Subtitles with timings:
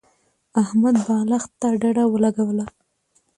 [0.61, 2.65] احمد بالښت ته ډډه ولګوله.